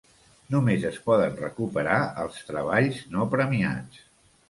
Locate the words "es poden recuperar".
0.91-2.01